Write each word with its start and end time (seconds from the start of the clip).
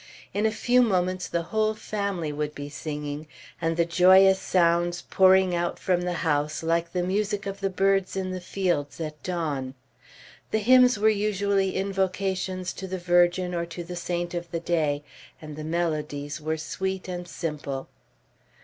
In 0.33 0.47
a 0.47 0.51
few 0.51 0.81
moments 0.81 1.27
the 1.27 1.43
whole 1.43 1.75
family 1.75 2.33
would 2.33 2.55
be 2.55 2.69
singing, 2.69 3.27
and 3.61 3.77
the 3.77 3.85
joyous 3.85 4.39
sounds 4.39 5.03
pouring 5.03 5.53
out 5.53 5.77
from 5.77 6.01
the 6.01 6.13
house 6.25 6.63
like 6.63 6.91
the 6.91 7.03
music 7.03 7.45
of 7.45 7.59
the 7.59 7.69
birds 7.69 8.15
in 8.15 8.31
the 8.31 8.41
fields 8.41 8.99
at 8.99 9.21
dawn. 9.21 9.75
The 10.49 10.57
hymns 10.57 10.97
were 10.97 11.07
usually 11.07 11.75
invocations 11.75 12.73
to 12.77 12.87
the 12.87 12.97
Virgin, 12.97 13.53
or 13.53 13.67
to 13.67 13.83
the 13.83 13.95
saint 13.95 14.33
of 14.33 14.49
the 14.49 14.59
day, 14.59 15.03
and 15.39 15.55
the 15.55 15.63
melodies 15.63 16.41
were 16.41 16.57
sweet 16.57 17.07
and 17.07 17.27
simple. 17.27 17.87